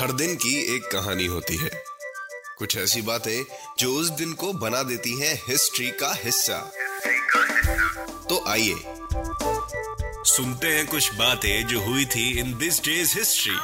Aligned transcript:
हर 0.00 0.12
दिन 0.12 0.34
की 0.34 0.76
एक 0.76 0.82
कहानी 0.82 1.26
होती 1.26 1.56
है। 1.56 1.70
कुछ 2.58 2.76
ऐसी 2.76 3.02
बातें 3.02 3.44
जो 3.78 3.92
उस 3.92 4.08
दिन 4.08 4.32
को 4.32 4.52
बना 4.52 4.82
देती 4.82 5.20
हैं 5.20 5.42
हिस्ट्री 5.48 5.90
का 5.90 6.12
हिस्सा। 6.24 6.58
तो 8.28 8.44
आइए 8.48 8.74
सुनते 10.24 10.66
हैं 10.66 10.86
कुछ 10.86 11.14
बातें 11.14 11.66
जो 11.66 11.80
हुई 11.80 12.04
थी 12.04 12.38
इन 12.40 12.58
दिस 12.58 12.84
डेज़ 12.84 13.18
हिस्ट्री. 13.18 13.56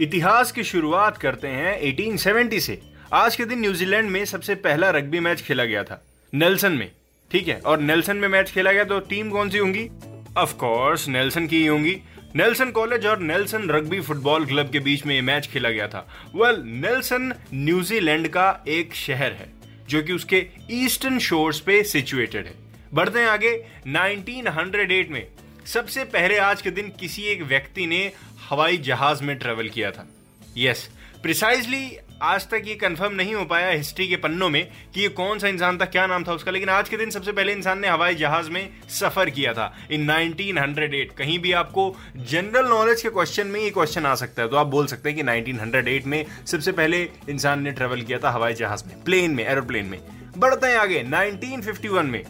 इतिहास 0.00 0.52
की 0.52 0.64
शुरुआत 0.64 1.18
करते 1.18 1.48
हैं 1.48 1.80
1870 1.80 2.60
से। 2.60 2.82
आज 3.12 3.36
के 3.36 3.44
दिन 3.44 3.60
न्यूजीलैंड 3.60 4.10
में 4.10 4.24
सबसे 4.24 4.54
पहला 4.54 4.90
रग्बी 4.90 5.20
मैच 5.20 5.42
खेला 5.42 5.64
गया 5.64 5.84
था। 5.84 6.04
नेल्सन 6.34 6.72
में 6.72 6.92
ठीक 7.30 7.48
है? 7.48 7.60
और 7.66 7.80
नेल्सन 7.80 8.16
में 8.16 8.28
मैच 8.28 8.50
खेला 8.50 8.72
गया 8.72 8.84
तो 8.84 9.00
टीम 9.00 9.30
कौन 9.30 9.50
सी 9.50 9.58
होंगी? 9.58 9.88
ऑफ़ 10.36 10.54
कोर्स 10.54 11.08
नेल्सन 11.08 11.46
की 11.46 11.56
ही 11.56 11.66
होंगी। 11.66 12.00
नेल्सन 12.36 12.70
कॉलेज 12.70 13.06
और 13.06 13.18
नेल्सन 13.18 13.68
रग्बी 13.68 14.00
फुटबॉल 14.00 14.46
क्लब 14.46 14.70
के 14.70 14.78
बीच 14.78 15.06
में 15.06 15.14
ये 15.14 15.20
मैच 15.20 15.46
खेला 15.46 15.70
गया 15.70 15.88
था। 15.88 16.30
वेल 16.34 16.54
well, 16.54 16.66
नेल्सन 16.66 17.34
न्यूजीलैंड 17.54 18.28
का 18.28 18.64
एक 18.68 18.94
शहर 18.94 19.32
है 19.32 19.52
जो 19.88 20.02
कि 20.02 20.12
उसके 20.12 20.46
ईस्टर्न 20.70 21.18
शोर्स 21.18 21.60
पे 21.60 21.82
सिचुएटेड 21.82 22.46
है। 22.46 22.54
बढ़ते 22.94 23.18
हैं 23.18 23.26
आगे 23.26 23.66
1908 23.86 25.10
में। 25.10 25.26
सबसे 25.66 26.04
पहले 26.04 26.38
आज 26.38 26.62
के 26.62 26.70
दिन 26.70 26.92
किसी 27.00 27.22
एक 27.22 27.42
व्यक्ति 27.42 27.86
ने 27.86 28.12
हवाई 28.50 28.76
जहाज़ 28.76 29.22
में 29.22 29.38
ट्रेवल 29.38 29.68
किया 29.68 29.90
था। 29.90 30.08
यस 30.56 30.90
yes, 30.90 31.22
प्रिसाइजली 31.22 31.98
आज 32.22 32.46
तक 32.48 32.62
ये 32.66 32.74
कंफर्म 32.74 33.14
नहीं 33.14 33.34
हो 33.34 33.44
पाया 33.44 33.70
हिस्ट्री 33.70 34.06
के 34.08 34.16
पन्नों 34.16 34.48
में 34.48 34.68
कि 34.94 35.00
ये 35.00 35.08
कौन 35.08 35.38
सा 35.38 35.48
इंसान 35.48 35.78
था, 35.78 35.84
क्या 35.84 36.06
नाम 36.06 36.24
था 36.24 36.32
उसका, 36.32 36.50
लेकिन 36.50 36.68
आज 36.68 36.88
के 36.88 36.96
दिन 36.96 37.10
सबसे 37.10 37.32
पहले 37.32 37.52
इंसान 37.52 37.78
ने 37.78 37.88
हवाई 37.88 38.14
जहाज़ 38.14 38.50
में 38.50 38.68
सफ़र 38.90 39.30
किया 39.30 39.52
था 39.52 39.74
इन 39.90 40.06
1908 40.06 41.14
कहीं 41.18 41.38
भी 41.38 41.52
आपको 41.52 41.96
जनरल 42.16 42.66
नॉलेज 42.66 43.02
के 43.02 43.10
क्वेश्चन 43.10 43.46
में 43.46 43.60
ये 43.60 43.70
क्वेश्चन 43.70 44.06
आ 44.06 44.14
सकता 44.14 44.42
है 44.42 44.48
तो 44.48 44.56
आप 44.56 44.66
बोल 44.66 44.86
सकते 44.86 45.10
हैं 45.10 45.18
कि 45.18 45.24
1908 45.24 46.06
में 46.06 46.24
सबसे 46.46 46.72
पहले 46.72 47.02
इंसान 47.28 47.62
ने 47.62 47.70
ट्रेवल 47.70 48.02
किया 48.02 48.18
था 48.18 48.30
हवाई 48.30 48.54
जहाज़ 48.54 48.84
में 48.86 49.02
प्लेन 49.04 49.34
में 49.34 49.44
एरोप्लेन 49.46 49.86
में। 49.86 49.98
बढ़ते 50.38 50.66
हैं 50.66 50.76
आगे 50.76 51.02
1951 51.04 52.04
में। 52.04 52.22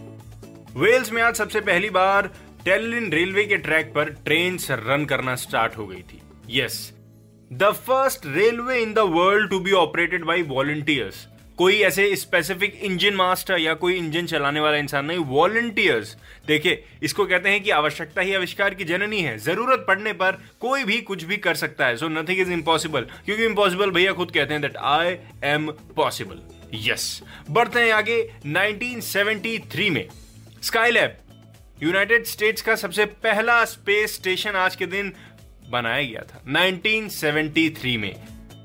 वेल्स 0.77 1.13
में 1.13 1.23
आज 1.23 1.35
सबसे 1.35 1.61
पहली 1.61 1.91
बार 1.91 2.31
टेलिन 2.65 3.13
रेलवे 3.13 3.45
के 3.45 3.57
ट्रैक 3.57 3.93
पर 3.95 4.11
ट्रेन 4.25 4.59
रन 4.71 5.05
करना 5.05 5.35
स्टार्ट 5.37 5.77
हो 5.79 5.87
गई 5.87 6.03
थी। 6.03 6.23
Yes 6.51 6.93
the 7.53 7.71
first 7.87 8.27
railway 8.27 8.79
in 8.83 8.93
the 8.95 8.99
world 9.11 9.51
to 9.51 9.59
be 9.61 9.73
operated 9.73 10.25
by 10.25 10.43
volunteers 10.43 11.27
कोई 11.59 11.79
ऐसे 11.83 12.15
स्पेसिफिक 12.17 12.79
इंजन 12.83 13.15
मास्टर 13.15 13.59
या 13.61 13.75
कोई 13.75 13.97
इंजन 13.97 14.27
चलाने 14.27 14.61
वाला 14.61 14.77
इंसान 14.77 15.05
नहीं 15.07 15.19
वॉलंटियर्स 15.19 16.17
देखिए, 16.47 16.85
इसको 17.03 17.25
कहते 17.27 17.49
हैं 17.49 17.63
कि 17.63 17.71
आवश्यकता 17.71 18.21
ही 18.21 18.35
आविष्कार 18.35 18.75
की 18.75 18.85
जननी 18.85 19.21
है। 19.21 19.37
ज़रूरत 19.39 19.85
पड़ने 19.89 20.13
पर 20.13 20.39
कोई 20.61 20.85
भी 20.85 21.01
कुछ 21.01 21.25
भी 21.25 21.37
कर 21.37 21.55
सकता 21.55 21.87
है। 21.87 21.97
सो 21.97 22.09
नथिंग 22.09 22.41
इज़ 22.41 22.53
इम्पॉसिबल 22.53 23.07
क्योंकि 23.25 23.45
इम्पॉसिबल 23.45 23.91
भैया 23.91 24.13
खुद 24.13 24.31
कहते 24.31 24.55
हैं 24.55 24.63
that 24.63 24.77
I 24.77 25.17
am 25.45 25.71
possible 25.97 26.41
yes 26.85 27.23
बढ़ते 27.51 27.81
हैं 27.81 27.93
आगे 27.93 28.23
1973 28.47 29.91
में। 29.91 30.07
स्काईलैब 30.63 31.19
यूनाइटेड 31.83 32.25
स्टेट्स 32.27 32.63
का 32.63 32.75
सबसे 32.77 33.05
पहला 33.23 33.65
स्पेस 33.65 34.15
स्टेशन 34.15 34.57
आज 34.57 34.77
के 34.77 34.87
दिन 34.87 35.13
बनाया 35.73 36.03
गया 36.03 36.23
था 36.23 36.43
1973 36.49 37.97
में। 37.99 38.15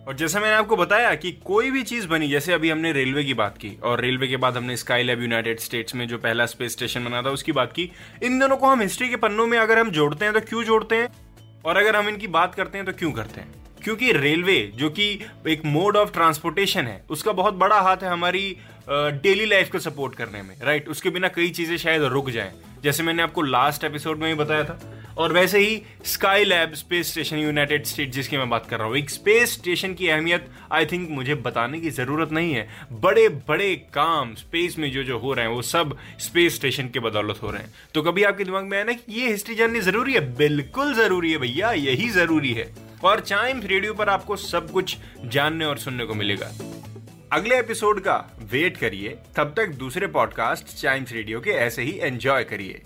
और 0.07 0.15
जैसा 0.15 0.39
मैंने 0.39 0.55
आपको 0.55 0.75
बताया 0.77 1.13
कि 1.15 1.31
कोई 1.45 1.71
भी 1.71 1.83
चीज़ 1.83 2.07
बनी, 2.07 2.27
जैसे 2.27 2.53
अभी 2.53 2.69
हमने 2.69 2.91
रेलवे 2.91 3.23
की 3.23 3.33
बात 3.33 3.57
की, 3.57 3.71
और 3.83 4.01
रेलवे 4.01 4.27
के 4.27 4.37
बाद 4.37 4.57
हमने 4.57 4.77
स्काई 4.77 5.03
लैब 5.03 5.21
यूनाइटेड 5.21 5.59
स्टेट्स 5.59 5.95
में 5.95 6.07
जो 6.07 6.17
पहला 6.17 6.45
स्पेस 6.45 6.71
स्टेशन 6.71 7.05
बना 7.05 7.21
था, 7.21 7.29
उसकी 7.29 7.51
बात 7.51 7.73
की, 7.73 7.89
इन 8.23 8.39
दोनों 8.39 8.57
को 8.57 8.67
हम 8.67 8.81
हिस्ट्री 8.81 9.09
के 9.09 9.15
पन्नों 9.15 9.47
में 9.47 9.57
अगर 9.59 9.79
हम 9.79 9.89
जोड़ते 9.91 10.25
हैं 10.25 10.33
तो 10.33 10.39
क्यों 10.39 10.63
जोड़ते 10.63 10.95
हैं? 10.95 11.09
और 11.65 11.77
अगर 11.77 11.95
हम 11.95 12.09
इनकी 12.09 12.27
बात 12.29 12.55
करते 12.55 12.77
हैं 12.77 12.85
तो 12.87 12.93
क्यों 12.93 13.11
करते 13.11 13.41
हैं? 13.41 13.53
क्योंकि 13.83 14.11
रेलवे, 14.11 14.59
जो 14.75 14.89
कि 14.89 15.07
एक 15.47 15.65
मोड 15.65 15.97
ऑफ़ 15.97 16.11
ट्रांसपोर्टेशन 16.13 16.87
है, 16.87 17.03
उसका 17.09 17.31
बहुत 17.31 17.53
बड़ा 17.55 17.79
हाथ 17.79 17.97
है 17.97 18.09
हमारी 18.09 18.57
डेली 18.89 19.45
लाइफ 19.45 19.71
को 19.71 19.79
सपोर्ट 19.79 20.15
करने 20.15 20.41
में 20.41 20.55
राइट 20.61 20.87
उसके 20.89 21.09
बिना 21.09 21.27
कई 21.27 21.49
चीज़ें 21.49 21.77
शायद 21.77 22.03
रुक 22.03 22.29
जाएँ। 22.29 22.51
जैसे 22.83 23.03
मैंने 23.03 23.23
आपको 23.23 23.41
लास्ट 23.41 23.83
एपिसोड 23.83 24.19
में 24.19 24.27
ही 24.27 24.33
बताया 24.33 24.63
था 24.63 24.79
और 25.17 25.33
वैसे 25.33 25.59
ही 25.59 25.81
Skylab 26.43 26.73
space 26.73 27.11
station 27.11 27.37
United 27.37 27.85
State 27.85 28.09
जिसकी 28.09 28.37
मैं 28.37 28.49
बात 28.49 28.65
कर 28.69 28.77
रहा 28.77 28.87
हूँ, 28.87 28.97
एक 28.97 29.09
स्पेस 29.09 29.53
स्टेशन 29.53 29.93
की 29.93 30.07
अहमियत 30.07 30.49
आई 30.71 30.85
थिंक 30.85 31.09
मुझे 31.09 31.35
बताने 31.35 31.79
की 31.79 31.89
ज़रूरत 31.89 32.31
नहीं 32.31 32.53
है। 32.53 32.67
बड़े 32.91 33.27
बड़े 33.47 33.75
काम 33.93 34.33
स्पेस 34.35 34.77
में 34.79 34.91
जो 34.91 35.03
जो 35.03 35.17
हो 35.19 35.33
रहे 35.33 35.45
हैं, 35.45 35.53
वो 35.53 35.61
सब 35.61 35.97
स्पेस 36.19 36.55
स्टेशन 36.55 36.89
के 36.89 36.99
बदौलत 36.99 37.39
हो 37.43 37.51
रहे 37.51 37.61
हैं। 37.61 37.73
तो 37.93 38.01
कभी 38.01 38.23
आपके 38.23 38.43
दिमाग 38.43 38.63
में 38.63 38.77
आया 38.77 38.85
ना 38.85 38.93
कि 38.93 39.13
ये 39.13 39.29
हिस्ट्री 39.31 39.55
जाननी 39.55 39.79
ज़रूरी 39.79 40.13
है? 40.13 40.19
बिल्कुल 40.35 40.93
ज़रूरी 40.93 41.31
है 41.31 41.37
भैया, 41.37 41.71
यही 41.71 42.09
ज़रूरी 42.09 42.53
है। 42.53 42.71
और 43.03 43.19
चाइम्स 43.19 43.65
रेडियो 43.65 43.93
पर 43.93 44.09
आपको 44.09 44.35
सब 44.35 44.71
कुछ 44.71 44.97
जानने 45.25 45.65
और 45.65 45.77
सुनने 45.77 46.05
को 46.05 46.13
मिलेगा। 46.13 46.51
अगले 47.33 47.57
एपिसोड 47.59 47.99
का 47.99 48.15
वेट 48.51 48.77
करिए, 48.77 49.09
तब 49.35 49.53
तक 49.57 49.67
दूसरे 49.69 50.07
पॉडकास्ट 50.07 50.75
चाइम्स 50.77 51.11
रेडियो 51.11 51.39
के 51.39 51.51
ऐसे 51.51 51.83
ही 51.83 51.97
एंजॉय 51.99 52.43
करिए। 52.43 52.81